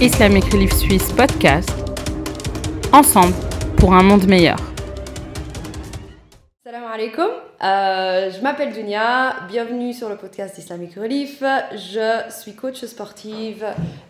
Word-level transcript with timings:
Islamic 0.00 0.44
Relief 0.44 0.72
Suisse 0.72 1.12
podcast. 1.12 1.68
Ensemble 2.90 3.34
pour 3.76 3.92
un 3.92 4.02
monde 4.02 4.26
meilleur. 4.26 4.56
Salam 6.64 6.84
alaikum, 6.90 7.28
euh, 7.62 8.30
je 8.30 8.40
m'appelle 8.40 8.72
Dunia, 8.72 9.36
bienvenue 9.50 9.92
sur 9.92 10.08
le 10.08 10.16
podcast 10.16 10.56
Islamic 10.56 10.94
Relief. 10.94 11.42
Je 11.72 12.22
suis 12.30 12.54
coach 12.54 12.82
sportive, 12.86 13.66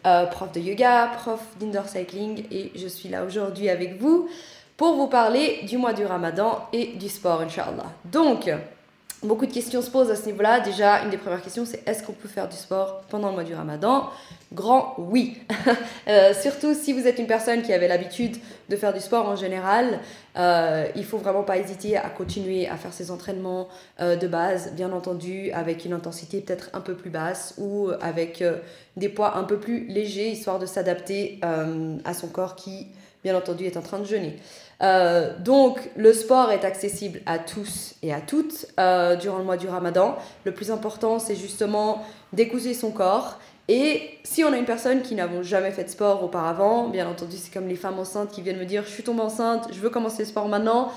euh, 0.06 0.26
prof 0.26 0.52
de 0.52 0.60
yoga, 0.60 1.10
prof 1.16 1.40
d'indoor 1.58 1.88
cycling 1.88 2.44
et 2.52 2.70
je 2.76 2.86
suis 2.86 3.08
là 3.08 3.24
aujourd'hui 3.24 3.68
avec 3.68 4.00
vous 4.00 4.28
pour 4.76 4.94
vous 4.94 5.08
parler 5.08 5.62
du 5.68 5.76
mois 5.76 5.92
du 5.92 6.06
ramadan 6.06 6.68
et 6.72 6.92
du 7.00 7.08
sport, 7.08 7.40
Inch'Allah. 7.40 7.90
Donc, 8.04 8.48
Beaucoup 9.22 9.44
de 9.44 9.52
questions 9.52 9.82
se 9.82 9.90
posent 9.90 10.10
à 10.10 10.16
ce 10.16 10.24
niveau-là. 10.24 10.60
Déjà, 10.60 11.02
une 11.02 11.10
des 11.10 11.18
premières 11.18 11.42
questions, 11.42 11.66
c'est 11.66 11.86
est-ce 11.86 12.02
qu'on 12.02 12.14
peut 12.14 12.28
faire 12.28 12.48
du 12.48 12.56
sport 12.56 13.02
pendant 13.10 13.28
le 13.28 13.34
mois 13.34 13.44
du 13.44 13.54
ramadan? 13.54 14.08
Grand 14.52 14.94
oui. 14.98 15.36
Euh, 16.08 16.32
surtout 16.34 16.74
si 16.74 16.92
vous 16.92 17.06
êtes 17.06 17.20
une 17.20 17.26
personne 17.28 17.62
qui 17.62 17.72
avait 17.72 17.86
l'habitude 17.86 18.36
de 18.68 18.74
faire 18.74 18.92
du 18.92 18.98
sport 18.98 19.28
en 19.28 19.36
général, 19.36 20.00
euh, 20.36 20.88
il 20.96 21.04
faut 21.04 21.18
vraiment 21.18 21.44
pas 21.44 21.58
hésiter 21.58 21.96
à 21.96 22.08
continuer 22.08 22.66
à 22.66 22.76
faire 22.76 22.92
ses 22.92 23.12
entraînements 23.12 23.68
euh, 24.00 24.16
de 24.16 24.26
base, 24.26 24.72
bien 24.72 24.90
entendu, 24.90 25.52
avec 25.52 25.84
une 25.84 25.92
intensité 25.92 26.40
peut-être 26.40 26.70
un 26.72 26.80
peu 26.80 26.94
plus 26.94 27.10
basse 27.10 27.54
ou 27.58 27.90
avec 28.00 28.42
des 28.96 29.08
poids 29.08 29.36
un 29.36 29.44
peu 29.44 29.58
plus 29.58 29.86
légers, 29.86 30.30
histoire 30.30 30.58
de 30.58 30.66
s'adapter 30.66 31.38
à 31.42 32.14
son 32.14 32.26
corps 32.26 32.56
qui, 32.56 32.88
bien 33.22 33.36
entendu, 33.36 33.66
est 33.66 33.76
en 33.76 33.82
train 33.82 33.98
de 33.98 34.04
jeûner. 34.04 34.36
Euh, 34.82 35.36
donc, 35.38 35.90
le 35.96 36.12
sport 36.12 36.50
est 36.52 36.64
accessible 36.64 37.20
à 37.26 37.38
tous 37.38 37.94
et 38.02 38.14
à 38.14 38.20
toutes 38.20 38.66
euh, 38.78 39.16
durant 39.16 39.38
le 39.38 39.44
mois 39.44 39.56
du 39.56 39.68
ramadan. 39.68 40.16
Le 40.44 40.52
plus 40.52 40.70
important, 40.70 41.18
c'est 41.18 41.36
justement 41.36 42.04
d'écouter 42.32 42.74
son 42.74 42.90
corps. 42.90 43.38
Et 43.68 44.18
si 44.24 44.42
on 44.42 44.52
a 44.52 44.56
une 44.56 44.64
personne 44.64 45.02
qui 45.02 45.14
n'a 45.14 45.28
jamais 45.42 45.70
fait 45.70 45.84
de 45.84 45.90
sport 45.90 46.24
auparavant, 46.24 46.88
bien 46.88 47.08
entendu, 47.08 47.36
c'est 47.36 47.52
comme 47.52 47.68
les 47.68 47.76
femmes 47.76 47.98
enceintes 47.98 48.30
qui 48.32 48.42
viennent 48.42 48.58
me 48.58 48.64
dire 48.64 48.82
Je 48.84 48.90
suis 48.90 49.02
tombée 49.02 49.20
enceinte, 49.20 49.68
je 49.72 49.78
veux 49.78 49.90
commencer 49.90 50.24
le 50.24 50.28
sport 50.28 50.48
maintenant. 50.48 50.90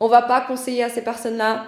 On 0.00 0.08
va 0.08 0.22
pas 0.22 0.40
conseiller 0.42 0.84
à 0.84 0.90
ces 0.90 1.02
personnes-là 1.02 1.64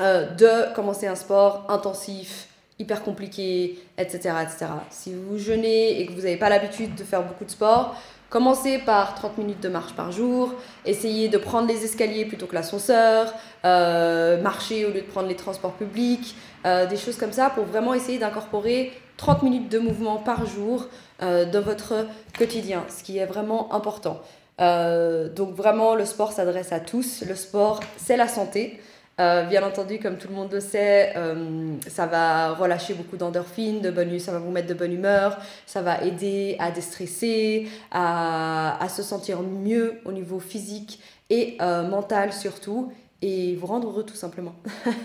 euh, 0.00 0.28
de 0.30 0.74
commencer 0.74 1.06
un 1.06 1.14
sport 1.14 1.66
intensif, 1.68 2.48
hyper 2.78 3.04
compliqué, 3.04 3.78
etc., 3.96 4.34
etc. 4.42 4.66
Si 4.90 5.14
vous 5.14 5.38
jeûnez 5.38 6.00
et 6.00 6.06
que 6.06 6.12
vous 6.12 6.22
n'avez 6.22 6.36
pas 6.38 6.48
l'habitude 6.48 6.94
de 6.96 7.04
faire 7.04 7.22
beaucoup 7.22 7.44
de 7.44 7.50
sport, 7.50 7.94
Commencez 8.30 8.78
par 8.78 9.14
30 9.14 9.38
minutes 9.38 9.60
de 9.60 9.68
marche 9.68 9.92
par 9.94 10.10
jour, 10.10 10.54
essayez 10.84 11.28
de 11.28 11.38
prendre 11.38 11.68
les 11.68 11.84
escaliers 11.84 12.24
plutôt 12.24 12.46
que 12.46 12.54
l'ascenseur, 12.54 13.32
euh, 13.64 14.40
marcher 14.42 14.84
au 14.86 14.88
lieu 14.88 15.02
de 15.02 15.06
prendre 15.06 15.28
les 15.28 15.36
transports 15.36 15.74
publics, 15.74 16.34
euh, 16.66 16.86
des 16.86 16.96
choses 16.96 17.16
comme 17.16 17.32
ça 17.32 17.50
pour 17.50 17.64
vraiment 17.64 17.94
essayer 17.94 18.18
d'incorporer 18.18 18.92
30 19.18 19.44
minutes 19.44 19.70
de 19.70 19.78
mouvement 19.78 20.16
par 20.16 20.46
jour 20.46 20.86
euh, 21.22 21.44
dans 21.44 21.60
votre 21.60 22.06
quotidien, 22.36 22.84
ce 22.88 23.04
qui 23.04 23.18
est 23.18 23.26
vraiment 23.26 23.72
important. 23.72 24.20
donc 24.58 25.54
vraiment, 25.54 25.94
le 25.94 26.04
sport 26.04 26.32
s'adresse 26.32 26.72
à 26.72 26.80
tous. 26.80 27.22
Le 27.28 27.34
sport, 27.34 27.80
c'est 27.96 28.16
la 28.16 28.28
santé. 28.28 28.80
Euh, 29.20 29.44
bien 29.44 29.62
entendu, 29.62 30.00
comme 30.00 30.16
tout 30.16 30.26
le 30.26 30.34
monde 30.34 30.52
le 30.52 30.58
sait, 30.58 31.12
euh, 31.16 31.74
ça 31.86 32.06
va 32.06 32.52
relâcher 32.54 32.94
beaucoup 32.94 33.16
d'endorphines, 33.16 33.80
de 33.80 33.92
bonne, 33.92 34.18
ça 34.18 34.32
va 34.32 34.38
vous 34.38 34.50
mettre 34.50 34.66
de 34.66 34.74
bonne 34.74 34.92
humeur, 34.92 35.38
ça 35.66 35.82
va 35.82 36.02
aider 36.02 36.56
à 36.58 36.72
déstresser, 36.72 37.68
à, 37.92 38.82
à 38.82 38.88
se 38.88 39.04
sentir 39.04 39.40
mieux 39.42 40.00
au 40.04 40.10
niveau 40.10 40.40
physique 40.40 40.98
et 41.30 41.56
euh, 41.60 41.86
mental 41.86 42.32
surtout, 42.32 42.90
et 43.22 43.54
vous 43.54 43.68
rendre 43.68 43.88
heureux 43.88 44.04
tout 44.04 44.16
simplement. 44.16 44.56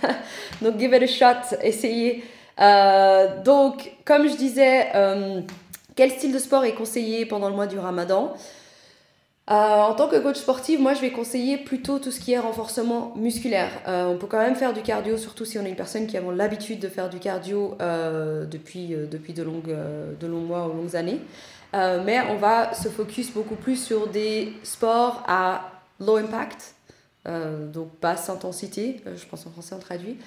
donc, 0.63 0.79
give 0.79 0.91
it 0.91 1.03
a 1.03 1.07
shot, 1.07 1.55
essayez. 1.61 2.23
donc, 3.45 3.91
comme 4.05 4.27
je 4.27 4.35
disais, 4.35 4.87
quel 5.95 6.09
style 6.09 6.33
de 6.33 6.39
sport 6.39 6.65
est 6.65 6.73
conseillé 6.73 7.27
pendant 7.27 7.47
le 7.47 7.55
mois 7.55 7.67
du 7.67 7.77
ramadan? 7.77 8.33
Euh, 9.49 9.53
en 9.53 9.95
tant 9.95 10.07
que 10.07 10.17
coach 10.17 10.37
sportif, 10.37 10.79
moi 10.79 10.93
je 10.93 11.01
vais 11.01 11.09
conseiller 11.09 11.57
plutôt 11.57 11.97
tout 11.97 12.11
ce 12.11 12.19
qui 12.19 12.33
est 12.33 12.39
renforcement 12.39 13.13
musculaire. 13.15 13.71
Euh, 13.87 14.05
on 14.05 14.15
peut 14.15 14.27
quand 14.27 14.37
même 14.37 14.55
faire 14.55 14.73
du 14.73 14.83
cardio, 14.83 15.17
surtout 15.17 15.43
si 15.43 15.57
on 15.57 15.65
est 15.65 15.69
une 15.69 15.75
personne 15.75 16.05
qui 16.05 16.17
a 16.17 16.21
l'habitude 16.21 16.79
de 16.79 16.87
faire 16.87 17.09
du 17.09 17.17
cardio 17.17 17.75
euh, 17.81 18.45
depuis, 18.45 18.89
depuis 19.09 19.33
de, 19.33 19.41
longues, 19.41 19.75
de 20.19 20.27
longs 20.27 20.41
mois 20.41 20.67
ou 20.67 20.73
longues 20.73 20.95
années. 20.95 21.19
mais 21.73 22.21
on 22.29 22.35
va 22.35 22.75
se 22.75 22.89
focus 22.89 23.31
beaucoup 23.31 23.55
plus 23.55 23.83
sur 23.83 24.07
des 24.07 24.53
sports 24.61 25.23
à 25.27 25.71
low 25.99 26.17
impact, 26.17 26.75
donc 27.25 27.89
basse 27.99 28.29
intensité, 28.29 29.01
je 29.15 29.25
pense 29.25 29.47
en 29.47 29.49
français 29.49 29.73
on 29.75 29.79
traduit. 29.79 30.17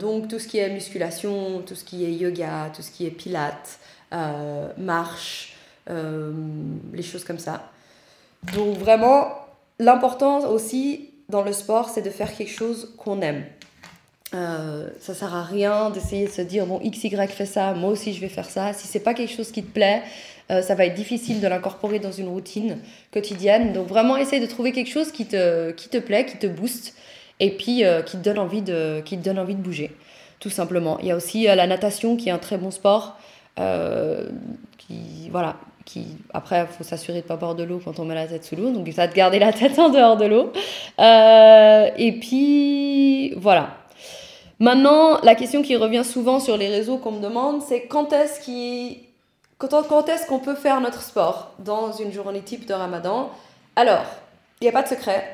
donc 0.00 0.28
tout 0.28 0.38
ce 0.38 0.48
qui 0.48 0.56
est 0.56 0.70
musculation, 0.70 1.60
tout 1.60 1.74
ce 1.74 1.84
qui 1.84 2.06
est 2.06 2.12
yoga, 2.12 2.72
tout 2.74 2.80
ce 2.80 2.90
qui 2.90 3.06
est 3.06 3.10
pilates, 3.10 3.78
marche, 4.78 5.56
les 5.86 7.02
choses 7.02 7.24
comme 7.24 7.38
ça. 7.38 7.70
Donc 8.54 8.78
vraiment, 8.78 9.28
l'important 9.78 10.48
aussi 10.50 11.10
dans 11.28 11.42
le 11.42 11.52
sport, 11.52 11.88
c'est 11.88 12.02
de 12.02 12.10
faire 12.10 12.34
quelque 12.34 12.52
chose 12.52 12.94
qu'on 12.96 13.20
aime. 13.20 13.44
Euh, 14.32 14.88
ça 15.00 15.12
sert 15.12 15.34
à 15.34 15.42
rien 15.42 15.90
d'essayer 15.90 16.26
de 16.26 16.30
se 16.30 16.42
dire 16.42 16.64
bon 16.64 16.78
x 16.84 17.02
y 17.02 17.28
fait 17.28 17.46
ça 17.46 17.74
moi 17.74 17.90
aussi 17.90 18.12
je 18.12 18.20
vais 18.20 18.28
faire 18.28 18.48
ça. 18.48 18.72
Si 18.72 18.86
c'est 18.86 19.00
pas 19.00 19.12
quelque 19.12 19.34
chose 19.34 19.50
qui 19.50 19.64
te 19.64 19.72
plaît 19.72 20.04
euh, 20.50 20.62
ça 20.62 20.74
va 20.74 20.86
être 20.86 20.94
difficile 20.94 21.40
de 21.40 21.46
l'incorporer 21.46 21.98
dans 21.98 22.10
une 22.12 22.28
routine 22.28 22.78
quotidienne. 23.12 23.72
Donc 23.72 23.88
vraiment 23.88 24.16
essaye 24.16 24.40
de 24.40 24.46
trouver 24.46 24.72
quelque 24.72 24.90
chose 24.90 25.12
qui 25.12 25.26
te 25.26 25.70
qui 25.72 25.88
te 25.88 25.98
plaît 25.98 26.26
qui 26.26 26.38
te 26.38 26.46
booste 26.46 26.94
et 27.38 27.50
puis 27.50 27.84
euh, 27.84 28.02
qui 28.02 28.18
te 28.18 28.22
donne 28.22 28.38
envie 28.38 28.62
de 28.62 29.00
qui 29.04 29.16
te 29.16 29.24
donne 29.24 29.38
envie 29.38 29.54
de 29.54 29.62
bouger 29.62 29.90
tout 30.40 30.50
simplement. 30.50 30.98
Il 31.00 31.06
y 31.06 31.10
a 31.12 31.16
aussi 31.16 31.48
euh, 31.48 31.54
la 31.54 31.66
natation 31.66 32.16
qui 32.16 32.30
est 32.30 32.32
un 32.32 32.38
très 32.38 32.56
bon 32.56 32.70
sport 32.70 33.16
voilà 35.30 35.56
qui, 35.84 36.18
après, 36.32 36.66
faut 36.66 36.84
s'assurer 36.84 37.18
de 37.18 37.24
ne 37.24 37.28
pas 37.28 37.36
boire 37.36 37.54
de 37.54 37.64
l'eau 37.64 37.80
quand 37.84 37.98
on 37.98 38.04
met 38.04 38.14
la 38.14 38.26
tête 38.26 38.44
sous 38.44 38.54
l'eau, 38.54 38.70
donc 38.70 38.88
ça 38.94 39.06
de 39.06 39.14
garder 39.14 39.38
la 39.38 39.52
tête 39.52 39.78
en 39.78 39.88
dehors 39.88 40.16
de 40.16 40.26
l'eau. 40.26 40.52
Euh, 40.98 41.88
et 41.96 42.12
puis, 42.12 43.34
voilà. 43.34 43.70
Maintenant, 44.60 45.20
la 45.22 45.34
question 45.34 45.62
qui 45.62 45.74
revient 45.76 46.04
souvent 46.04 46.38
sur 46.38 46.56
les 46.56 46.68
réseaux 46.68 46.98
qu'on 46.98 47.12
me 47.12 47.20
demande, 47.20 47.62
c'est 47.62 47.86
quand 47.86 48.12
est-ce 48.12 48.40
quand, 49.58 49.82
quand 49.88 50.08
est-ce 50.08 50.26
qu'on 50.26 50.38
peut 50.38 50.54
faire 50.54 50.80
notre 50.80 51.02
sport 51.02 51.52
dans 51.58 51.92
une 51.92 52.12
journée 52.12 52.42
type 52.42 52.66
de 52.66 52.74
ramadan? 52.74 53.30
Alors, 53.74 54.04
il 54.60 54.64
n'y 54.64 54.68
a 54.68 54.72
pas 54.72 54.82
de 54.82 54.88
secret, 54.88 55.24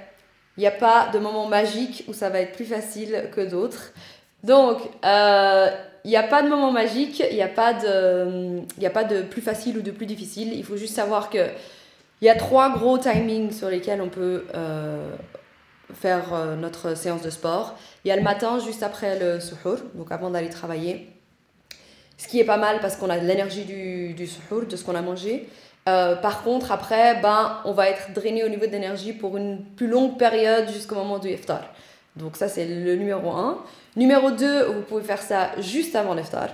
il 0.57 0.61
n'y 0.61 0.67
a 0.67 0.73
pas 0.73 1.09
de 1.13 1.19
moment 1.19 1.47
magique 1.47 2.05
où 2.09 2.13
ça 2.13 2.31
va 2.31 2.41
être 2.41 2.53
plus 2.53 2.65
facile 2.65 3.31
que 3.35 3.41
d'autres. 3.41 3.93
Donc, 4.45 4.79
euh, 5.05 5.71
il 6.07 6.11
n'y 6.11 6.17
a 6.17 6.23
pas 6.23 6.41
de 6.41 6.49
moment 6.49 6.71
magique, 6.71 7.21
il 7.29 7.35
n'y 7.35 7.43
a, 7.43 7.49
pas 7.49 7.75
de, 7.75 8.61
a 8.81 8.91
pas 8.91 9.03
de 9.03 9.23
plus 9.23 9.43
facile 9.43 9.79
ou 9.79 9.83
de 9.83 9.91
plus 9.91 10.07
difficile. 10.07 10.53
Il 10.55 10.63
faut 10.63 10.77
juste 10.77 10.95
savoir 10.95 11.31
que 11.31 11.49
il 12.23 12.27
y 12.27 12.29
a 12.29 12.37
trois 12.37 12.71
gros 12.71 12.97
timings 12.97 13.51
sur 13.51 13.69
lesquels 13.69 14.01
on 14.01 14.09
peut 14.09 14.45
euh, 14.55 15.11
faire 15.93 16.33
euh, 16.33 16.55
notre 16.55 16.97
séance 16.97 17.23
de 17.23 17.31
sport. 17.31 17.77
Il 18.05 18.09
y 18.09 18.13
a 18.13 18.17
le 18.17 18.23
matin, 18.23 18.61
juste 18.61 18.85
après 18.85 19.19
le 19.19 19.41
suhour, 19.41 19.79
donc 19.95 20.13
avant 20.13 20.31
d'aller 20.31 20.49
travailler. 20.49 21.11
Ce 22.19 22.29
qui 22.29 22.39
est 22.39 22.45
pas 22.45 22.57
mal 22.57 22.79
parce 22.81 22.95
qu'on 22.95 23.11
a 23.11 23.17
l'énergie 23.17 23.65
du, 23.65 24.15
du 24.15 24.29
suhour, 24.29 24.65
de 24.65 24.77
ce 24.77 24.85
qu'on 24.85 24.95
a 24.95 25.03
mangé. 25.03 25.49
Euh, 25.89 26.15
par 26.15 26.45
contre, 26.45 26.71
après, 26.71 27.21
ben, 27.21 27.59
on 27.65 27.73
va 27.73 27.89
être 27.89 28.13
drainé 28.13 28.45
au 28.45 28.49
niveau 28.49 28.67
d'énergie 28.67 29.13
pour 29.13 29.37
une 29.37 29.65
plus 29.77 29.89
longue 29.89 30.17
période 30.17 30.69
jusqu'au 30.69 30.95
moment 30.95 31.19
du 31.19 31.31
iftar. 31.31 31.63
Donc 32.17 32.37
ça, 32.37 32.49
c'est 32.49 32.67
le 32.67 32.97
numéro 32.97 33.31
1. 33.31 33.63
Numéro 33.97 34.31
2, 34.31 34.67
vous 34.67 34.83
pouvez 34.83 35.03
faire 35.03 35.23
ça 35.23 35.51
juste 35.61 35.95
avant 35.95 36.15
l'iftar, 36.15 36.49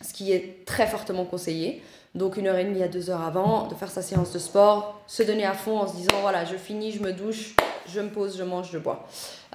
ce 0.00 0.12
qui 0.12 0.32
est 0.32 0.64
très 0.66 0.86
fortement 0.86 1.24
conseillé. 1.24 1.82
Donc 2.14 2.36
une 2.36 2.46
heure 2.46 2.56
et 2.56 2.64
demie 2.64 2.82
à 2.82 2.88
deux 2.88 3.10
heures 3.10 3.22
avant, 3.22 3.66
de 3.66 3.74
faire 3.74 3.90
sa 3.90 4.00
séance 4.00 4.32
de 4.32 4.38
sport, 4.38 5.00
se 5.08 5.24
donner 5.24 5.44
à 5.44 5.52
fond 5.52 5.78
en 5.78 5.88
se 5.88 5.96
disant 5.96 6.20
voilà, 6.20 6.44
je 6.44 6.56
finis, 6.56 6.92
je 6.92 7.02
me 7.02 7.12
douche, 7.12 7.56
je 7.88 8.00
me 8.00 8.08
pose, 8.08 8.38
je 8.38 8.44
mange, 8.44 8.70
je 8.70 8.78
bois. 8.78 9.06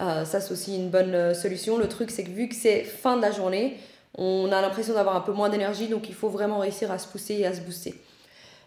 Euh, 0.02 0.26
ça, 0.26 0.42
c'est 0.42 0.52
aussi 0.52 0.76
une 0.76 0.90
bonne 0.90 1.16
euh, 1.16 1.34
solution. 1.34 1.78
Le 1.78 1.88
truc, 1.88 2.12
c'est 2.12 2.24
que 2.24 2.30
vu 2.30 2.50
que 2.50 2.56
c'est 2.56 2.84
fin 2.84 3.16
de 3.16 3.22
la 3.22 3.32
journée, 3.32 3.78
on 4.18 4.52
a 4.52 4.62
l'impression 4.62 4.94
d'avoir 4.94 5.16
un 5.16 5.22
peu 5.22 5.32
moins 5.32 5.50
d'énergie, 5.50 5.88
donc 5.88 6.10
il 6.10 6.16
faut 6.16 6.30
vraiment 6.30 6.60
réussir 6.60 6.92
à 6.92 6.98
se 6.98 7.08
pousser 7.08 7.36
et 7.36 7.46
à 7.46 7.54
se 7.54 7.62
booster. 7.62 7.96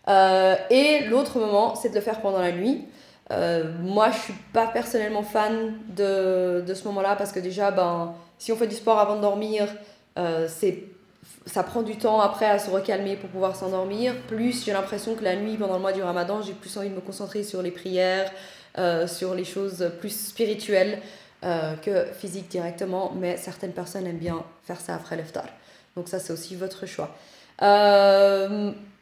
Euh, 0.09 0.57
et 0.71 1.05
l'autre 1.05 1.39
moment, 1.39 1.75
c'est 1.75 1.91
de 1.91 1.95
le 1.95 2.01
faire 2.01 2.21
pendant 2.21 2.41
la 2.41 2.53
nuit. 2.53 2.87
Euh, 3.33 3.73
moi, 3.81 4.11
je 4.11 4.19
suis 4.19 4.35
pas 4.53 4.67
personnellement 4.67 5.23
fan 5.23 5.75
de, 5.97 6.63
de 6.67 6.75
ce 6.75 6.85
moment-là 6.85 7.17
parce 7.17 7.33
que 7.33 7.41
déjà, 7.41 7.71
ben, 7.71 8.15
si 8.39 8.53
on 8.53 8.57
fait 8.57 8.67
du 8.67 8.75
sport 8.75 8.99
avant 8.99 9.17
de 9.17 9.23
dormir, 9.23 9.69
euh, 10.19 10.47
c'est 10.49 10.85
ça 11.47 11.65
prend 11.65 11.83
du 11.83 11.97
temps 11.97 12.21
après 12.21 12.47
à 12.47 12.59
se 12.59 12.71
recalmer 12.71 13.17
pour 13.17 13.29
pouvoir 13.31 13.57
s'endormir. 13.57 14.15
Plus 14.29 14.65
j'ai 14.65 14.73
l'impression 14.73 15.15
que 15.15 15.25
la 15.25 15.35
nuit, 15.35 15.57
pendant 15.57 15.75
le 15.75 15.81
mois 15.81 15.93
du 15.93 16.03
ramadan, 16.03 16.41
j'ai 16.41 16.53
plus 16.53 16.77
envie 16.77 16.89
de 16.89 16.95
me 16.95 17.01
concentrer 17.01 17.43
sur 17.43 17.63
les 17.63 17.73
prières, 17.73 18.31
euh, 18.79 19.09
sur 19.09 19.35
les 19.35 19.45
choses 19.45 19.91
plus 20.01 20.29
spirituelles 20.29 21.01
que 21.43 22.05
physiques 22.13 22.49
directement. 22.49 23.13
Mais 23.19 23.37
certaines 23.37 23.73
personnes 23.73 24.07
aiment 24.07 24.19
bien 24.19 24.45
faire 24.63 24.81
ça 24.81 24.95
après 24.95 25.17
l'iftar. 25.17 25.47
Donc 25.97 26.07
ça, 26.09 26.21
c'est 26.21 26.33
aussi 26.33 26.55
votre 26.55 26.87
choix. 26.87 27.11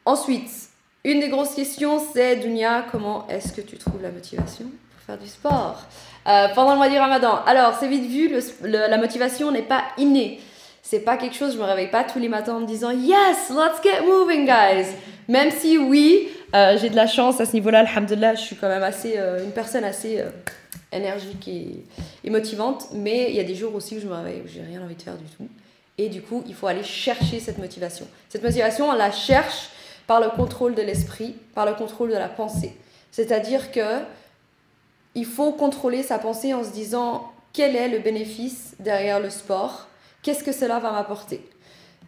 ensuite, 0.05 0.70
une 1.03 1.19
des 1.19 1.29
grosses 1.29 1.55
questions, 1.55 1.99
c'est 2.13 2.35
Dunia, 2.35 2.85
comment 2.91 3.27
est-ce 3.27 3.53
que 3.53 3.61
tu 3.61 3.77
trouves 3.77 4.01
la 4.01 4.11
motivation 4.11 4.65
pour 4.65 5.01
faire 5.05 5.17
du 5.17 5.27
sport? 5.27 5.81
Euh, 6.27 6.47
pendant 6.53 6.73
le 6.73 6.77
mois 6.77 6.89
du 6.89 6.97
ramadan 6.97 7.39
Alors, 7.47 7.75
c'est 7.79 7.87
vite 7.87 8.05
vu, 8.05 8.31
la 8.63 8.97
motivation 8.97 9.51
n'est 9.51 9.63
pas 9.63 9.83
innée. 9.97 10.39
C'est 10.83 10.99
pas 10.99 11.17
quelque 11.17 11.35
chose, 11.35 11.53
je 11.53 11.57
me 11.57 11.63
réveille 11.63 11.89
pas 11.89 12.03
tous 12.03 12.19
les 12.19 12.29
matins 12.29 12.55
en 12.55 12.59
me 12.59 12.67
disant 12.67 12.91
Yes, 12.91 13.49
let's 13.49 13.81
get 13.83 14.05
moving, 14.05 14.45
guys. 14.45 14.87
Même 15.27 15.49
si, 15.49 15.77
oui, 15.79 16.29
euh, 16.53 16.77
j'ai 16.79 16.89
de 16.89 16.95
la 16.95 17.07
chance 17.07 17.41
à 17.41 17.45
ce 17.45 17.53
niveau-là, 17.53 17.79
alhamdulillah, 17.79 18.35
je 18.35 18.41
suis 18.41 18.55
quand 18.55 18.67
même 18.67 18.83
assez, 18.83 19.15
euh, 19.17 19.43
une 19.43 19.51
personne 19.51 19.83
assez 19.83 20.23
énergique 20.91 21.47
et, 21.47 21.83
et, 22.23 22.29
motivante. 22.29 22.89
Mais 22.93 23.29
il 23.29 23.35
y 23.35 23.39
a 23.39 23.43
des 23.43 23.55
jours 23.55 23.73
aussi 23.73 23.97
où 23.97 24.01
je 24.01 24.05
me 24.05 24.13
réveille, 24.13 24.41
où 24.45 24.47
j'ai 24.47 24.61
rien 24.61 24.83
envie 24.83 24.95
de 24.95 25.01
faire 25.01 25.17
du 25.17 25.25
tout. 25.25 25.47
Et 25.97 26.09
du 26.09 26.21
coup, 26.21 26.43
il 26.47 26.53
faut 26.53 26.67
aller 26.67 26.83
chercher 26.83 27.39
cette 27.39 27.57
motivation. 27.57 28.07
Cette 28.29 28.43
motivation, 28.43 28.89
on 28.89 28.93
la 28.93 29.11
cherche 29.11 29.69
par 30.11 30.19
le 30.19 30.27
contrôle 30.27 30.75
de 30.75 30.81
l'esprit, 30.81 31.35
par 31.55 31.65
le 31.65 31.73
contrôle 31.73 32.09
de 32.09 32.17
la 32.17 32.27
pensée. 32.27 32.75
C'est-à-dire 33.11 33.71
que 33.71 33.99
il 35.15 35.25
faut 35.25 35.53
contrôler 35.53 36.03
sa 36.03 36.19
pensée 36.19 36.53
en 36.53 36.65
se 36.65 36.71
disant 36.71 37.31
quel 37.53 37.77
est 37.77 37.87
le 37.87 37.99
bénéfice 37.99 38.75
derrière 38.79 39.21
le 39.21 39.29
sport, 39.29 39.87
qu'est-ce 40.21 40.43
que 40.43 40.51
cela 40.51 40.79
va 40.79 40.91
m'apporter? 40.91 41.49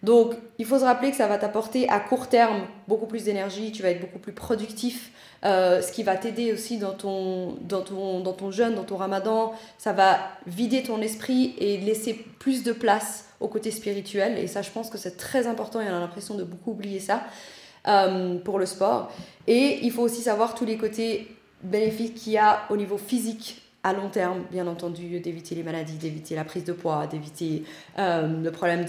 Donc, 0.02 0.34
il 0.58 0.66
faut 0.66 0.80
se 0.80 0.84
rappeler 0.84 1.12
que 1.12 1.16
ça 1.16 1.28
va 1.28 1.38
t'apporter 1.38 1.88
à 1.88 2.02
court 2.02 2.28
terme 2.28 2.64
beaucoup 2.90 3.06
plus 3.06 3.24
d'énergie, 3.24 3.72
tu 3.72 3.82
vas 3.82 3.92
être 3.92 4.02
beaucoup 4.02 4.20
plus 4.20 4.34
productif, 4.34 5.14
euh, 5.46 5.82
ce 5.82 5.94
qui 5.94 6.04
va 6.04 6.18
t'aider 6.18 6.52
aussi 6.52 6.80
dans 6.80 6.92
ton, 6.92 7.54
dans, 7.62 7.84
ton, 7.84 8.20
dans 8.20 8.34
ton 8.34 8.52
jeûne, 8.52 8.76
dans 8.76 8.84
ton 8.84 8.98
ramadan. 8.98 9.54
Ça 9.78 9.94
va 9.94 10.20
vider 10.46 10.84
ton 10.84 11.02
esprit 11.02 11.56
et 11.58 11.78
laisser 11.78 12.16
plus 12.38 12.64
de 12.64 12.74
place 12.74 13.30
au 13.40 13.48
côté 13.48 13.72
spirituel. 13.72 14.38
Et 14.40 14.48
ça, 14.48 14.62
je 14.62 14.72
pense 14.72 14.90
que 14.90 14.98
c'est 14.98 15.16
très 15.16 15.48
important 15.48 15.80
et 15.80 15.86
on 15.86 15.96
a 15.96 16.02
l'impression 16.02 16.36
de 16.36 16.44
beaucoup 16.44 16.72
oublier 16.72 17.00
ça 17.00 17.24
euh, 17.88 18.38
pour 18.40 18.60
le 18.60 18.66
sport. 18.66 19.12
Et 19.48 19.80
il 19.84 19.92
faut 19.92 20.04
aussi 20.04 20.22
savoir 20.22 20.56
tous 20.56 20.66
les 20.66 20.78
côtés 20.78 21.28
bénéfiques 21.62 22.16
qu'il 22.16 22.34
y 22.34 22.38
a 22.38 22.62
au 22.70 22.78
niveau 22.78 22.98
physique 22.98 23.62
à 23.84 23.92
long 23.94 24.10
terme, 24.10 24.44
bien 24.50 24.68
entendu, 24.68 25.20
d'éviter 25.20 25.56
les 25.56 25.64
maladies, 25.64 25.98
d'éviter 25.98 26.36
la 26.36 26.46
prise 26.46 26.64
de 26.64 26.72
poids, 26.72 27.06
d'éviter 27.08 27.64
euh, 28.00 28.42
le 28.42 28.52
problème 28.52 28.86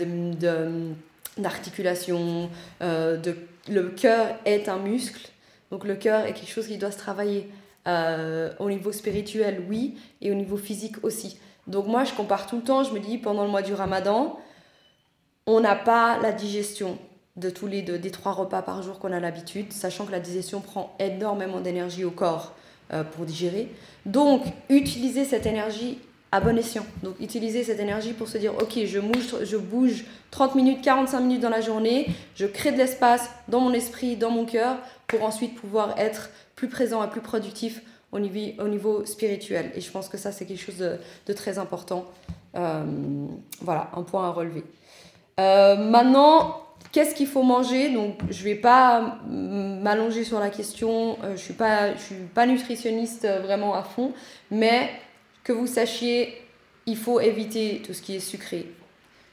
d'articulation. 1.37 2.49
De, 2.81 3.17
de, 3.17 3.37
le 3.69 3.89
cœur 3.89 4.37
est 4.45 4.69
un 4.69 4.79
muscle, 4.79 5.31
donc 5.73 5.85
le 5.85 5.97
cœur 5.97 6.25
est 6.27 6.33
quelque 6.33 6.51
chose 6.51 6.69
qui 6.69 6.79
doit 6.79 6.93
se 6.93 6.99
travailler 6.99 7.49
au 7.87 8.71
niveau 8.71 8.93
spirituel, 8.93 9.65
oui, 9.69 9.99
et 10.23 10.31
au 10.31 10.35
niveau 10.35 10.57
physique 10.57 11.03
aussi. 11.03 11.39
Donc 11.67 11.87
moi, 11.87 12.05
je 12.05 12.13
compare 12.13 12.47
tout 12.47 12.57
le 12.57 12.63
temps, 12.63 12.85
je 12.85 12.93
me 12.93 13.01
dis, 13.01 13.19
pendant 13.19 13.45
le 13.45 13.51
mois 13.51 13.63
du 13.63 13.75
ramadan, 13.75 14.39
on 15.47 15.61
n'a 15.61 15.75
pas 15.75 16.19
la 16.19 16.33
digestion 16.33 16.99
de 17.37 17.51
tous 17.51 17.67
les 17.67 17.83
deux, 17.83 17.99
des 17.99 18.11
trois 18.11 18.33
repas 18.33 18.63
par 18.63 18.83
jour 18.83 18.99
qu'on 18.99 19.13
a 19.13 19.21
l'habitude, 19.21 19.73
sachant 19.73 20.07
que 20.07 20.13
la 20.13 20.21
digestion 20.21 20.61
prend 20.61 20.95
énormément 21.01 21.61
d'énergie 21.61 22.05
au 22.05 22.11
corps 22.11 22.55
euh, 22.93 23.03
pour 23.03 23.25
digérer. 23.25 23.69
Donc, 24.07 24.45
utiliser 24.69 25.25
cette 25.25 25.47
énergie 25.47 25.99
à 26.31 26.41
bon 26.41 26.57
escient. 26.57 26.87
Donc, 27.03 27.15
utiliser 27.21 27.65
cette 27.65 27.81
énergie 27.81 28.13
pour 28.13 28.29
se 28.29 28.39
dire, 28.39 28.55
ok, 28.55 28.79
je 28.85 29.01
bouge, 29.01 29.45
je 29.45 29.57
bouge 29.57 30.05
30 30.31 30.55
minutes, 30.55 30.83
45 30.83 31.21
minutes 31.21 31.41
dans 31.41 31.49
la 31.49 31.61
journée, 31.61 32.09
je 32.35 32.47
crée 32.47 32.73
de 32.73 32.77
l'espace 32.77 33.29
dans 33.49 33.61
mon 33.61 33.73
esprit, 33.73 34.17
dans 34.17 34.31
mon 34.31 34.45
cœur, 34.45 34.77
pour 35.07 35.25
ensuite 35.25 35.57
pouvoir 35.57 35.99
être 35.99 36.31
plus 36.55 36.69
présent 36.69 37.05
et 37.05 37.09
plus 37.09 37.21
productif 37.21 37.83
au 38.13 38.21
niveau, 38.21 38.41
au 38.59 38.69
niveau 38.69 39.05
spirituel. 39.05 39.73
Et 39.75 39.81
je 39.81 39.91
pense 39.91 40.09
que 40.09 40.17
ça, 40.17 40.31
c'est 40.31 40.45
quelque 40.45 40.61
chose 40.65 40.79
de, 40.79 41.33
très 41.33 41.59
important. 41.59 42.05
Euh, 42.57 42.85
voilà, 43.61 43.91
un 43.97 44.03
point 44.03 44.29
à 44.29 44.31
relever. 44.31 44.65
Euh, 45.41 45.77
maintenant, 45.77 46.64
qu'est-ce 46.95 47.15
qu'il 47.17 47.27
faut 47.27 47.43
manger 47.43 47.91
Donc, 47.91 48.21
je 48.31 48.39
ne 48.39 48.45
vais 48.45 48.55
pas 48.55 49.19
m'allonger 49.29 50.23
sur 50.23 50.39
la 50.39 50.49
question. 50.49 51.19
Euh, 51.25 51.27
je 51.27 51.33
ne 51.33 51.37
suis, 51.37 51.55
pas, 51.55 51.97
suis 51.99 52.15
pas 52.33 52.47
nutritionniste 52.47 53.27
vraiment 53.43 53.75
à 53.75 53.83
fond. 53.83 54.13
Mais 54.53 54.91
que 55.43 55.53
vous 55.53 55.67
sachiez, 55.67 56.41
il 56.87 56.97
faut 56.97 57.21
éviter 57.21 57.83
tout 57.85 57.95
ce 57.95 58.01
qui 58.01 58.15
est 58.15 58.21
sucré, 58.21 58.67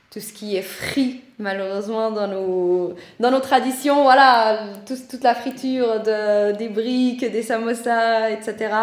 tout 0.10 0.19
ce 0.19 0.34
qui 0.34 0.56
est 0.56 0.63
frit, 0.63 1.22
malheureusement, 1.38 2.10
dans 2.10 2.28
nos, 2.28 2.96
dans 3.19 3.40
traditions. 3.40 4.02
Voilà, 4.02 4.63
toute 4.88 5.24
la 5.24 5.36
friture 5.36 6.02
de, 6.02 6.54
des 6.54 6.68
briques, 6.68 7.30
des 7.31 7.44
samosas, 7.44 8.31
etc. 8.31 8.74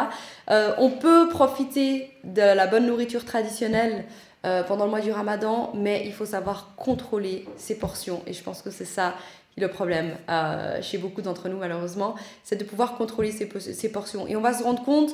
Euh, 0.50 0.70
on 0.78 0.90
peut 0.90 1.28
profiter 1.28 2.12
de 2.22 2.42
la 2.42 2.68
bonne 2.68 2.86
nourriture 2.86 3.24
traditionnelle 3.24 4.04
euh, 4.44 4.62
pendant 4.62 4.84
le 4.84 4.90
mois 4.90 5.00
du 5.00 5.12
ramadan, 5.12 5.72
mais 5.74 6.02
il 6.06 6.12
faut 6.12 6.26
savoir 6.26 6.74
contrôler 6.76 7.46
ses 7.56 7.76
portions. 7.76 8.22
Et 8.26 8.32
je 8.32 8.42
pense 8.42 8.62
que 8.62 8.70
c'est 8.70 8.84
ça 8.84 9.14
le 9.58 9.68
problème 9.68 10.16
euh, 10.28 10.80
chez 10.82 10.98
beaucoup 10.98 11.22
d'entre 11.22 11.48
nous, 11.48 11.58
malheureusement, 11.58 12.14
c'est 12.44 12.56
de 12.56 12.64
pouvoir 12.64 12.96
contrôler 12.96 13.32
ses, 13.32 13.88
portions. 13.88 14.26
Et 14.26 14.36
on 14.36 14.40
va 14.40 14.54
se 14.54 14.62
rendre 14.62 14.82
compte 14.82 15.10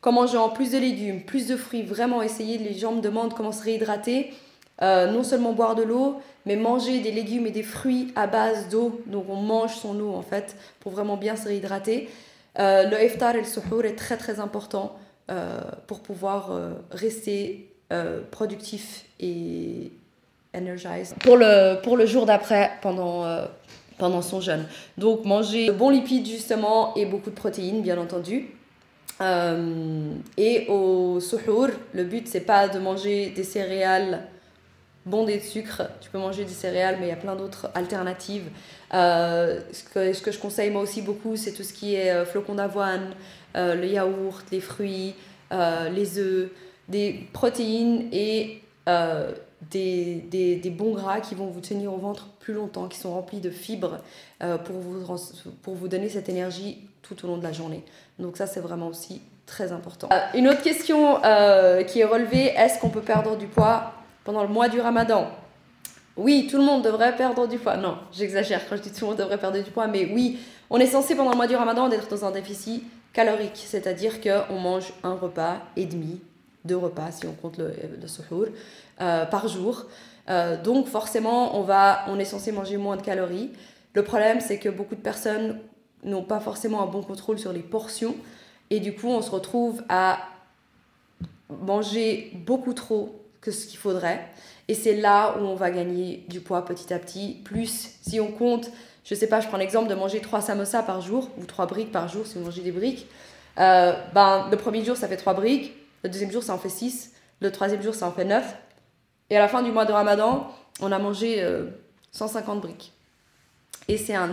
qu'en 0.00 0.12
mangeant 0.12 0.48
plus 0.50 0.72
de 0.72 0.78
légumes, 0.78 1.22
plus 1.22 1.46
de 1.46 1.56
fruits, 1.56 1.82
vraiment 1.82 2.22
essayer, 2.22 2.58
les 2.58 2.74
gens 2.74 2.92
me 2.92 3.00
demandent 3.00 3.34
comment 3.34 3.52
se 3.52 3.64
réhydrater 3.64 4.32
euh, 4.80 5.10
non 5.10 5.24
seulement 5.24 5.52
boire 5.52 5.74
de 5.74 5.82
l'eau, 5.82 6.20
mais 6.46 6.54
manger 6.54 7.00
des 7.00 7.10
légumes 7.10 7.46
et 7.46 7.50
des 7.50 7.64
fruits 7.64 8.12
à 8.14 8.28
base 8.28 8.68
d'eau. 8.68 9.00
Donc 9.06 9.26
on 9.28 9.36
mange 9.36 9.74
son 9.74 9.98
eau 9.98 10.14
en 10.14 10.22
fait 10.22 10.56
pour 10.78 10.92
vraiment 10.92 11.16
bien 11.16 11.34
se 11.34 11.48
réhydrater. 11.48 12.08
Euh, 12.60 12.88
le 12.88 13.04
iftar 13.04 13.34
et 13.34 13.40
le 13.40 13.44
suhour 13.44 13.84
est 13.84 13.96
très 13.96 14.16
très 14.16 14.40
important 14.40 14.96
pour 15.86 16.00
pouvoir 16.00 16.52
rester 16.90 17.67
productif 18.30 19.06
et 19.18 19.90
energized 20.54 21.14
pour 21.20 21.36
le, 21.36 21.80
pour 21.82 21.96
le 21.96 22.04
jour 22.04 22.26
d'après 22.26 22.72
pendant, 22.82 23.24
pendant 23.96 24.22
son 24.22 24.40
jeûne. 24.40 24.66
Donc 24.98 25.24
manger 25.24 25.66
de 25.66 25.72
bons 25.72 25.90
lipides 25.90 26.26
justement 26.26 26.94
et 26.96 27.06
beaucoup 27.06 27.30
de 27.30 27.34
protéines 27.34 27.80
bien 27.82 27.98
entendu. 27.98 28.50
et 29.20 30.66
au 30.68 31.18
suhour, 31.20 31.68
le 31.94 32.04
but 32.04 32.28
c'est 32.28 32.40
pas 32.40 32.68
de 32.68 32.78
manger 32.78 33.30
des 33.30 33.44
céréales 33.44 34.28
bondé 35.08 35.38
de 35.38 35.42
sucre. 35.42 35.82
Tu 36.00 36.10
peux 36.10 36.18
manger 36.18 36.44
des 36.44 36.52
céréales, 36.52 36.96
mais 37.00 37.06
il 37.06 37.08
y 37.08 37.12
a 37.12 37.16
plein 37.16 37.34
d'autres 37.34 37.70
alternatives. 37.74 38.48
Euh, 38.94 39.60
ce, 39.72 39.84
que, 39.84 40.12
ce 40.12 40.22
que 40.22 40.30
je 40.30 40.38
conseille 40.38 40.70
moi 40.70 40.82
aussi 40.82 41.02
beaucoup, 41.02 41.36
c'est 41.36 41.52
tout 41.52 41.62
ce 41.62 41.72
qui 41.72 41.94
est 41.94 42.10
euh, 42.10 42.24
flocons 42.24 42.54
d'avoine, 42.54 43.14
euh, 43.56 43.74
le 43.74 43.86
yaourt, 43.86 44.44
les 44.52 44.60
fruits, 44.60 45.14
les 45.50 46.18
œufs, 46.18 46.50
des 46.88 47.26
protéines 47.32 48.08
et 48.12 48.62
des, 49.70 50.24
des, 50.60 50.70
bons 50.70 50.94
gras 50.94 51.20
qui 51.20 51.34
vont 51.34 51.46
vous 51.46 51.60
tenir 51.60 51.92
au 51.92 51.98
ventre 51.98 52.28
plus 52.40 52.54
longtemps, 52.54 52.88
qui 52.88 52.98
sont 52.98 53.12
remplis 53.12 53.40
de 53.40 53.50
fibres 53.50 53.98
pour, 54.40 54.76
vous, 54.76 55.16
pour 55.62 55.74
vous 55.74 55.88
donner 55.88 56.08
cette 56.08 56.30
énergie 56.30 56.78
tout 57.02 57.22
au 57.24 57.28
long 57.28 57.36
de 57.36 57.42
la 57.42 57.52
journée. 57.52 57.84
Donc 58.18 58.38
ça, 58.38 58.46
c'est 58.46 58.60
vraiment 58.60 58.86
aussi 58.86 59.20
très 59.44 59.72
important. 59.72 60.08
une 60.34 60.48
autre 60.48 60.62
question 60.62 61.16
qui 61.86 62.00
est 62.00 62.04
relevée, 62.04 62.54
est-ce 62.56 62.80
qu'on 62.80 62.88
peut 62.88 63.02
perdre 63.02 63.36
du 63.36 63.46
poids 63.46 63.92
pendant 64.24 64.42
le 64.42 64.48
mois 64.48 64.70
du 64.70 64.80
ramadan? 64.80 65.28
Oui, 66.18 66.48
tout 66.50 66.58
le 66.58 66.64
monde 66.64 66.82
devrait 66.82 67.14
perdre 67.14 67.46
du 67.46 67.58
poids. 67.58 67.76
Non, 67.76 67.96
j'exagère 68.12 68.68
quand 68.68 68.76
je 68.76 68.82
dis 68.82 68.92
tout 68.92 69.02
le 69.02 69.10
monde 69.10 69.18
devrait 69.18 69.38
perdre 69.38 69.62
du 69.62 69.70
poids, 69.70 69.86
mais 69.86 70.10
oui, 70.12 70.40
on 70.68 70.78
est 70.78 70.86
censé 70.86 71.14
pendant 71.14 71.30
le 71.30 71.36
mois 71.36 71.46
du 71.46 71.54
ramadan 71.54 71.88
d'être 71.88 72.08
dans 72.08 72.24
un 72.24 72.32
déficit 72.32 72.82
calorique, 73.12 73.62
c'est-à-dire 73.64 74.20
qu'on 74.20 74.58
mange 74.58 74.92
un 75.04 75.14
repas 75.14 75.58
et 75.76 75.86
demi, 75.86 76.20
deux 76.64 76.76
repas 76.76 77.10
si 77.12 77.26
on 77.26 77.32
compte 77.32 77.58
le, 77.58 77.68
le 77.68 78.52
euh, 79.00 79.26
par 79.26 79.48
jour. 79.48 79.86
Euh, 80.28 80.60
donc 80.60 80.86
forcément, 80.86 81.58
on, 81.58 81.62
va, 81.62 82.04
on 82.08 82.18
est 82.18 82.24
censé 82.24 82.52
manger 82.52 82.76
moins 82.76 82.96
de 82.96 83.02
calories. 83.02 83.50
Le 83.94 84.02
problème, 84.02 84.40
c'est 84.40 84.58
que 84.58 84.68
beaucoup 84.68 84.94
de 84.94 85.00
personnes 85.00 85.58
n'ont 86.04 86.22
pas 86.22 86.40
forcément 86.40 86.82
un 86.82 86.86
bon 86.86 87.02
contrôle 87.02 87.38
sur 87.38 87.52
les 87.52 87.60
portions, 87.60 88.14
et 88.70 88.80
du 88.80 88.94
coup, 88.94 89.08
on 89.08 89.22
se 89.22 89.30
retrouve 89.30 89.82
à 89.88 90.18
manger 91.48 92.30
beaucoup 92.46 92.74
trop 92.74 93.24
que 93.40 93.50
ce 93.50 93.66
qu'il 93.66 93.78
faudrait. 93.78 94.28
Et 94.68 94.74
c'est 94.74 94.94
là 94.94 95.36
où 95.38 95.44
on 95.44 95.54
va 95.54 95.70
gagner 95.70 96.24
du 96.28 96.40
poids 96.40 96.64
petit 96.64 96.92
à 96.92 96.98
petit. 96.98 97.40
Plus, 97.44 97.96
si 98.02 98.20
on 98.20 98.30
compte, 98.30 98.70
je 99.04 99.14
sais 99.14 99.26
pas, 99.26 99.40
je 99.40 99.48
prends 99.48 99.56
l'exemple 99.56 99.88
de 99.88 99.94
manger 99.94 100.20
3 100.20 100.42
samosas 100.42 100.82
par 100.82 101.00
jour, 101.00 101.30
ou 101.38 101.44
3 101.44 101.66
briques 101.66 101.92
par 101.92 102.08
jour 102.08 102.26
si 102.26 102.36
vous 102.36 102.44
mangez 102.44 102.62
des 102.62 102.72
briques. 102.72 103.06
Euh, 103.58 103.94
ben, 104.14 104.48
le 104.50 104.56
premier 104.56 104.84
jour, 104.84 104.96
ça 104.96 105.08
fait 105.08 105.16
3 105.16 105.32
briques. 105.32 105.72
Le 106.02 106.10
deuxième 106.10 106.30
jour, 106.30 106.42
ça 106.42 106.54
en 106.54 106.58
fait 106.58 106.68
6. 106.68 107.12
Le 107.40 107.52
troisième 107.52 107.82
jour, 107.82 107.94
ça 107.94 108.06
en 108.06 108.12
fait 108.12 108.24
9. 108.24 108.56
Et 109.30 109.36
à 109.36 109.40
la 109.40 109.48
fin 109.48 109.62
du 109.62 109.70
mois 109.70 109.84
de 109.84 109.92
Ramadan, 109.92 110.48
on 110.80 110.92
a 110.92 110.98
mangé 110.98 111.44
150 112.12 112.56
euh, 112.56 112.60
briques. 112.60 112.92
Et 113.88 113.96
c'est 113.96 114.14
un, 114.14 114.30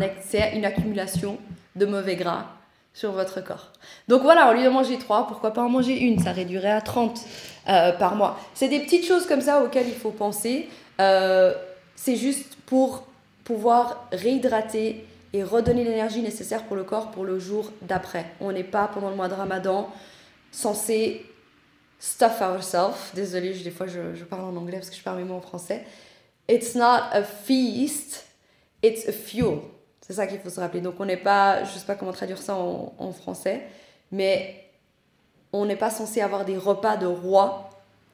une 0.53 0.65
accumulation 0.65 1.37
de 1.75 1.85
mauvais 1.85 2.15
gras 2.15 2.45
sur 2.93 3.11
votre 3.11 3.41
corps. 3.41 3.71
Donc 4.07 4.21
voilà, 4.21 4.49
au 4.49 4.53
lieu 4.53 4.63
de 4.63 4.69
manger 4.69 4.97
3, 4.97 5.27
pourquoi 5.27 5.51
pas 5.51 5.61
en 5.61 5.69
manger 5.69 5.99
une? 5.99 6.19
Ça 6.19 6.31
réduirait 6.31 6.71
à 6.71 6.81
30 6.81 7.19
euh, 7.67 7.91
par 7.93 8.15
mois. 8.15 8.39
C'est 8.53 8.69
des 8.69 8.79
petites 8.79 9.05
choses 9.05 9.25
comme 9.25 9.41
ça 9.41 9.63
auxquelles 9.63 9.87
il 9.87 9.95
faut 9.95 10.11
penser. 10.11 10.69
Euh, 11.01 11.53
c'est 11.95 12.15
juste 12.15 12.55
pour 12.65 13.05
pouvoir 13.43 14.07
réhydrater 14.11 15.05
et 15.33 15.43
redonner 15.43 15.83
l'énergie 15.83 16.21
nécessaire 16.21 16.63
pour 16.63 16.77
le 16.77 16.85
corps 16.85 17.11
pour 17.11 17.25
le 17.25 17.37
jour 17.37 17.71
d'après. 17.81 18.25
On 18.39 18.53
n'est 18.53 18.63
pas 18.63 18.89
pendant 18.93 19.09
le 19.09 19.15
mois 19.15 19.27
de 19.27 19.33
Ramadan 19.33 19.89
censé 20.51 21.25
stuff 22.05 22.39
ourselves. 22.41 23.11
Désolée, 23.15 23.53
des 23.53 23.71
fois 23.71 23.87
je, 23.87 24.13
je, 24.13 24.23
parle 24.23 24.43
en 24.43 24.55
anglais 24.55 24.77
parce 24.77 24.91
que 24.91 24.95
je 24.95 25.01
parle 25.01 25.17
même 25.17 25.31
en 25.31 25.41
français. 25.41 25.83
It's 26.47 26.75
not 26.75 27.09
a 27.11 27.23
feast, 27.23 28.25
it's 28.83 29.07
a 29.09 29.11
fuel. 29.11 29.61
C'est 30.01 30.13
ça 30.13 30.27
qu'il 30.27 30.39
faut 30.39 30.51
se 30.51 30.59
rappeler. 30.59 30.81
Donc 30.81 30.99
on 30.99 31.05
n'est 31.05 31.17
pas, 31.17 31.63
je 31.63 31.71
sais 31.71 31.85
pas 31.85 31.95
comment 31.95 32.11
traduire 32.11 32.37
ça 32.37 32.55
en, 32.55 32.93
en 32.99 33.11
français, 33.11 33.63
mais 34.11 34.63
on 35.51 35.65
n'est 35.65 35.75
pas 35.75 35.89
censé 35.89 36.21
avoir 36.21 36.45
des 36.45 36.57
repas 36.57 36.95
de 36.95 37.07
roi, 37.07 37.69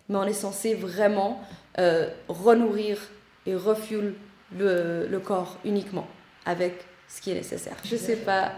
mais 0.08 0.16
on 0.16 0.24
est 0.24 0.34
censé 0.34 0.74
vraiment 0.74 1.42
euh, 1.78 2.10
renourrir 2.30 2.98
et 3.46 3.56
refuel 3.56 4.14
le, 4.58 5.06
le 5.08 5.20
corps 5.20 5.58
uniquement 5.66 6.08
avec 6.46 6.86
ce 7.14 7.22
qui 7.22 7.32
est 7.32 7.36
nécessaire. 7.36 7.76
Je 7.84 7.96
sais 7.96 8.16
pas 8.16 8.54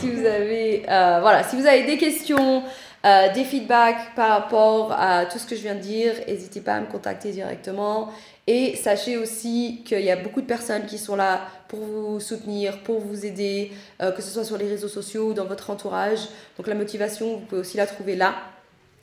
si 0.00 0.10
vous 0.10 0.24
avez, 0.24 0.84
euh, 0.88 1.18
voilà, 1.20 1.42
si 1.42 1.56
vous 1.56 1.66
avez 1.66 1.84
des 1.84 1.98
questions, 1.98 2.62
euh, 3.04 3.32
des 3.32 3.44
feedbacks 3.44 4.14
par 4.16 4.30
rapport 4.30 4.92
à 4.92 5.26
tout 5.26 5.38
ce 5.38 5.46
que 5.46 5.54
je 5.54 5.60
viens 5.60 5.74
de 5.74 5.80
dire, 5.80 6.14
n'hésitez 6.26 6.60
pas 6.60 6.74
à 6.74 6.80
me 6.80 6.86
contacter 6.86 7.32
directement. 7.32 8.10
Et 8.46 8.76
sachez 8.76 9.18
aussi 9.18 9.82
qu'il 9.84 10.00
y 10.00 10.10
a 10.10 10.16
beaucoup 10.16 10.40
de 10.40 10.46
personnes 10.46 10.86
qui 10.86 10.96
sont 10.96 11.16
là 11.16 11.42
pour 11.68 11.80
vous 11.80 12.18
soutenir, 12.18 12.82
pour 12.82 12.98
vous 13.00 13.26
aider, 13.26 13.72
euh, 14.00 14.10
que 14.10 14.22
ce 14.22 14.30
soit 14.30 14.44
sur 14.44 14.56
les 14.56 14.68
réseaux 14.68 14.88
sociaux 14.88 15.28
ou 15.28 15.34
dans 15.34 15.44
votre 15.44 15.68
entourage. 15.68 16.20
Donc 16.56 16.66
la 16.66 16.74
motivation, 16.74 17.34
vous 17.36 17.44
pouvez 17.44 17.60
aussi 17.60 17.76
la 17.76 17.86
trouver 17.86 18.16
là, 18.16 18.36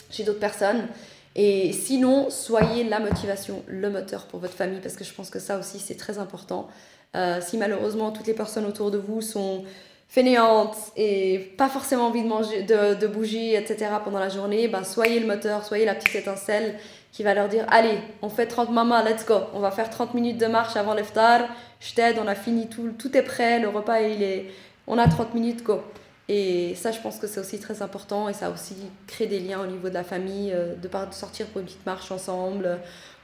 chez 0.10 0.24
d'autres 0.24 0.40
personnes. 0.40 0.88
Et 1.36 1.74
sinon, 1.74 2.30
soyez 2.32 2.86
la 2.86 3.00
motivation, 3.00 3.62
le 3.68 3.90
moteur 3.90 4.26
pour 4.26 4.40
votre 4.40 4.54
famille, 4.54 4.80
parce 4.80 4.96
que 4.96 5.04
je 5.04 5.14
pense 5.14 5.30
que 5.30 5.40
ça 5.40 5.60
aussi, 5.60 5.80
c'est 5.80 5.96
très 5.98 6.18
important. 6.18 6.70
Euh, 7.16 7.40
si 7.42 7.58
malheureusement 7.58 8.12
toutes 8.12 8.28
les 8.28 8.34
personnes 8.34 8.66
autour 8.66 8.92
de 8.92 8.98
vous 8.98 9.22
sont 9.22 9.64
fainéantes 10.10 10.76
et 10.98 11.54
pas 11.58 11.70
forcément 11.70 12.08
envie 12.08 12.24
de 12.24 12.28
manger, 12.28 12.64
de, 12.64 13.08
bouger, 13.08 13.56
etc. 13.56 13.88
pendant 14.04 14.20
la 14.20 14.30
journée, 14.30 14.68
ben, 14.68 14.84
soyez 14.84 15.20
le 15.20 15.26
moteur, 15.26 15.64
soyez 15.64 15.86
la 15.86 15.96
petite 15.96 16.16
étincelle 16.16 16.76
qui 17.12 17.24
va 17.24 17.34
leur 17.34 17.48
dire 17.48 17.66
allez, 17.70 17.98
on 18.22 18.30
fait 18.30 18.48
30 18.48 18.70
mamas, 18.72 19.04
let's 19.04 19.26
go, 19.26 19.36
on 19.54 19.60
va 19.60 19.72
faire 19.72 19.90
30 19.90 20.14
minutes 20.14 20.38
de 20.38 20.48
marche 20.48 20.76
avant 20.76 20.94
l'eftar, 20.94 21.48
je 21.80 21.94
t'aide, 21.94 22.18
on 22.22 22.28
a 22.28 22.36
fini 22.36 22.68
tout, 22.68 22.92
tout 23.00 23.16
est 23.16 23.24
prêt, 23.24 23.60
le 23.60 23.70
repas 23.70 24.02
il 24.02 24.22
est, 24.22 24.48
on 24.88 24.98
a 24.98 25.08
30 25.08 25.34
minutes, 25.34 25.64
go. 25.64 25.82
Et 26.28 26.74
ça, 26.76 26.92
je 26.92 27.00
pense 27.00 27.18
que 27.18 27.28
c'est 27.28 27.40
aussi 27.40 27.60
très 27.60 27.84
important 27.84 28.28
et 28.30 28.34
ça 28.34 28.50
aussi 28.50 28.76
crée 29.06 29.28
des 29.28 29.40
liens 29.40 29.62
au 29.62 29.68
niveau 29.68 29.90
de 29.90 29.94
la 29.94 30.04
famille, 30.04 30.52
euh, 30.54 30.76
de, 30.76 30.90
sortir 31.12 31.46
pour 31.48 31.62
une 31.62 31.68
petite 31.68 31.86
marche 31.86 32.12
ensemble 32.12 32.80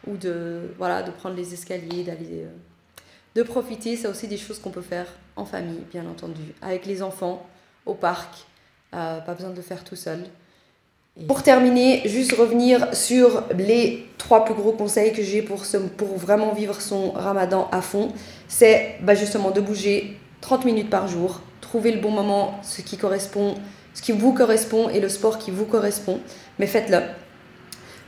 ou 0.06 0.18
de, 0.18 0.70
voilà, 0.78 1.02
de 1.02 1.10
prendre 1.10 1.36
les 1.36 1.54
escaliers, 1.54 2.04
d'aller. 2.04 2.46
De 3.36 3.44
profiter, 3.44 3.96
c'est 3.96 4.08
aussi 4.08 4.28
des 4.28 4.38
choses 4.38 4.60
qu'on 4.60 4.72
peut 4.72 4.82
faire 4.82 5.08
en 5.38 5.46
famille, 5.46 5.80
bien 5.92 6.06
entendu, 6.06 6.42
avec 6.62 6.86
les 6.86 7.02
enfants, 7.02 7.46
au 7.86 7.94
parc, 7.94 8.46
euh, 8.94 9.20
pas 9.22 9.34
besoin 9.34 9.52
de 9.52 9.56
le 9.56 9.62
faire 9.62 9.84
tout 9.84 9.96
seul. 9.96 10.26
Pour 11.28 11.44
terminer, 11.44 12.02
juste 12.06 12.34
revenir 12.34 12.94
sur 12.96 13.44
les 13.58 14.08
trois 14.18 14.46
plus 14.46 14.54
gros 14.54 14.72
conseils 14.72 15.14
que 15.14 15.22
j'ai 15.22 15.42
pour, 15.42 15.64
pour 15.98 16.18
vraiment 16.18 16.54
vivre 16.54 16.82
son 16.82 17.12
ramadan 17.12 17.70
à 17.72 17.82
fond. 17.82 18.14
C'est 18.48 18.96
bah, 19.02 19.14
justement 19.14 19.52
de 19.52 19.60
bouger 19.60 20.18
30 20.42 20.66
minutes 20.66 20.90
par 20.90 21.08
jour, 21.08 21.42
trouver 21.60 21.92
le 21.92 22.00
bon 22.00 22.12
moment, 22.12 22.60
ce 22.64 22.82
qui 22.82 22.98
correspond, 22.98 23.56
ce 23.94 24.02
qui 24.02 24.14
vous 24.14 24.34
correspond 24.34 24.90
et 24.90 25.00
le 25.00 25.10
sport 25.10 25.38
qui 25.38 25.52
vous 25.52 25.66
correspond, 25.66 26.20
mais 26.60 26.68
faites-le. 26.68 27.00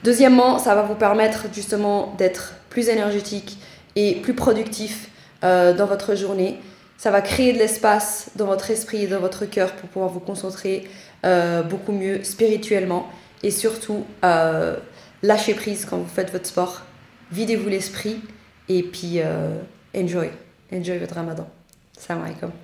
Deuxièmement, 0.04 0.60
ça 0.60 0.76
va 0.76 0.84
vous 0.84 0.96
permettre 0.96 1.46
justement 1.54 2.14
d'être 2.18 2.56
plus 2.70 2.90
énergétique 2.90 3.58
et 3.96 4.16
plus 4.16 4.34
productif 4.34 5.10
euh, 5.44 5.74
dans 5.74 5.86
votre 5.86 6.16
journée. 6.16 6.60
Ça 6.98 7.12
va 7.12 7.22
créer 7.22 7.54
de 7.54 7.58
l'espace 7.58 8.30
dans 8.36 8.46
votre 8.46 8.72
esprit 8.72 9.04
et 9.04 9.08
dans 9.08 9.20
votre 9.20 9.46
cœur 9.46 9.74
pour 9.74 9.90
pouvoir 9.90 10.12
vous 10.12 10.20
concentrer 10.20 10.88
euh, 11.26 11.62
beaucoup 11.64 11.92
mieux 11.92 12.24
spirituellement. 12.24 13.10
Et 13.42 13.52
surtout, 13.52 14.06
euh, 14.24 14.78
lâchez 15.22 15.54
prise 15.54 15.86
quand 15.86 15.98
vous 15.98 16.08
faites 16.08 16.32
votre 16.32 16.48
sport. 16.48 16.84
Videz-vous 17.32 17.68
l'esprit 17.68 18.22
et 18.70 18.84
puis 18.84 19.20
enjoy. 19.96 20.30
Enjoy 20.72 20.98
votre 21.00 21.16
ramadan. 21.16 21.48
Salam 21.98 22.24
alaikum. 22.24 22.63